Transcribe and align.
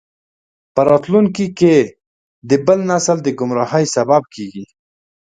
په 0.73 0.81
راتلونکي 0.89 1.47
کې 1.59 1.75
د 2.49 2.51
بل 2.65 2.79
نسل 2.91 3.17
د 3.23 3.27
ګمراهۍ 3.39 3.85
سبب 3.95 4.23
کیږي. 4.33 4.65